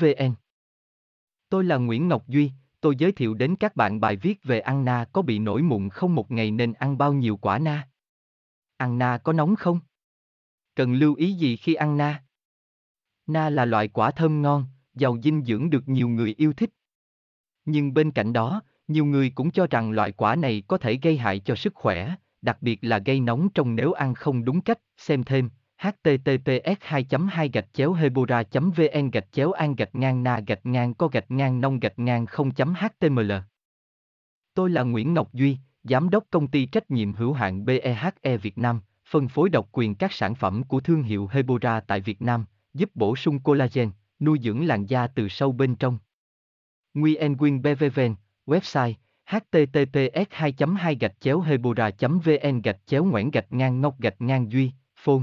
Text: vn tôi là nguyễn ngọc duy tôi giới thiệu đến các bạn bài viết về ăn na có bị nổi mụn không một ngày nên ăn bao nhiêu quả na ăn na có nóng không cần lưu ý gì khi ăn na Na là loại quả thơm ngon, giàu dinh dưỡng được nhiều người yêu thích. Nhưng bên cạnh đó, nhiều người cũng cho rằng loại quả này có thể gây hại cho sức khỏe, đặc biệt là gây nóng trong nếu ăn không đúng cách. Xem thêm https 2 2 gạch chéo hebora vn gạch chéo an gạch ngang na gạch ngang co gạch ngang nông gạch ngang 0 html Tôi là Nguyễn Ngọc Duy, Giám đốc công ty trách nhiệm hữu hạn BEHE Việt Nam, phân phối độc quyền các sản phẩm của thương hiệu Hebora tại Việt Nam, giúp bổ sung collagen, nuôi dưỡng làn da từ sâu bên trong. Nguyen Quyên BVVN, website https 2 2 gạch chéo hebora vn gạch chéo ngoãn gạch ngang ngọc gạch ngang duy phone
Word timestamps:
vn 0.00 0.34
tôi 1.48 1.64
là 1.64 1.76
nguyễn 1.76 2.08
ngọc 2.08 2.28
duy 2.28 2.52
tôi 2.80 2.96
giới 2.96 3.12
thiệu 3.12 3.34
đến 3.34 3.56
các 3.56 3.76
bạn 3.76 4.00
bài 4.00 4.16
viết 4.16 4.44
về 4.44 4.60
ăn 4.60 4.84
na 4.84 5.06
có 5.12 5.22
bị 5.22 5.38
nổi 5.38 5.62
mụn 5.62 5.88
không 5.88 6.14
một 6.14 6.30
ngày 6.30 6.50
nên 6.50 6.72
ăn 6.72 6.98
bao 6.98 7.12
nhiêu 7.12 7.36
quả 7.36 7.58
na 7.58 7.88
ăn 8.76 8.98
na 8.98 9.18
có 9.18 9.32
nóng 9.32 9.56
không 9.56 9.80
cần 10.74 10.94
lưu 10.94 11.14
ý 11.14 11.32
gì 11.32 11.56
khi 11.56 11.74
ăn 11.74 11.96
na 11.96 12.24
Na 13.28 13.50
là 13.50 13.64
loại 13.64 13.88
quả 13.88 14.10
thơm 14.10 14.42
ngon, 14.42 14.66
giàu 14.94 15.16
dinh 15.22 15.44
dưỡng 15.44 15.70
được 15.70 15.88
nhiều 15.88 16.08
người 16.08 16.34
yêu 16.38 16.52
thích. 16.52 16.70
Nhưng 17.64 17.94
bên 17.94 18.10
cạnh 18.10 18.32
đó, 18.32 18.62
nhiều 18.88 19.04
người 19.04 19.30
cũng 19.30 19.50
cho 19.50 19.66
rằng 19.66 19.90
loại 19.90 20.12
quả 20.12 20.36
này 20.36 20.62
có 20.68 20.78
thể 20.78 20.98
gây 21.02 21.18
hại 21.18 21.38
cho 21.38 21.54
sức 21.54 21.74
khỏe, 21.74 22.14
đặc 22.42 22.58
biệt 22.60 22.78
là 22.82 22.98
gây 22.98 23.20
nóng 23.20 23.48
trong 23.54 23.76
nếu 23.76 23.92
ăn 23.92 24.14
không 24.14 24.44
đúng 24.44 24.60
cách. 24.60 24.78
Xem 24.96 25.24
thêm 25.24 25.50
https 25.78 26.76
2 26.80 27.06
2 27.30 27.48
gạch 27.48 27.68
chéo 27.72 27.92
hebora 27.92 28.42
vn 28.52 29.10
gạch 29.10 29.32
chéo 29.32 29.52
an 29.52 29.76
gạch 29.76 29.94
ngang 29.94 30.22
na 30.22 30.40
gạch 30.46 30.66
ngang 30.66 30.94
co 30.94 31.08
gạch 31.08 31.30
ngang 31.30 31.60
nông 31.60 31.80
gạch 31.80 31.98
ngang 31.98 32.26
0 32.26 32.50
html 32.56 33.32
Tôi 34.54 34.70
là 34.70 34.82
Nguyễn 34.82 35.14
Ngọc 35.14 35.32
Duy, 35.32 35.58
Giám 35.82 36.10
đốc 36.10 36.24
công 36.30 36.48
ty 36.48 36.66
trách 36.66 36.90
nhiệm 36.90 37.12
hữu 37.12 37.32
hạn 37.32 37.64
BEHE 37.64 38.36
Việt 38.42 38.58
Nam, 38.58 38.80
phân 39.10 39.28
phối 39.28 39.48
độc 39.48 39.68
quyền 39.72 39.94
các 39.94 40.12
sản 40.12 40.34
phẩm 40.34 40.62
của 40.62 40.80
thương 40.80 41.02
hiệu 41.02 41.28
Hebora 41.32 41.80
tại 41.80 42.00
Việt 42.00 42.22
Nam, 42.22 42.44
giúp 42.74 42.90
bổ 42.94 43.16
sung 43.16 43.38
collagen, 43.38 43.90
nuôi 44.20 44.38
dưỡng 44.42 44.66
làn 44.66 44.86
da 44.86 45.06
từ 45.06 45.28
sâu 45.28 45.52
bên 45.52 45.74
trong. 45.74 45.98
Nguyen 46.94 47.36
Quyên 47.36 47.62
BVVN, 47.62 48.14
website 48.46 48.94
https 49.28 50.26
2 50.30 50.54
2 50.78 50.96
gạch 51.00 51.20
chéo 51.20 51.40
hebora 51.40 51.90
vn 52.00 52.62
gạch 52.62 52.78
chéo 52.86 53.04
ngoãn 53.04 53.30
gạch 53.30 53.52
ngang 53.52 53.80
ngọc 53.80 54.00
gạch 54.00 54.20
ngang 54.20 54.52
duy 54.52 54.72
phone 54.96 55.22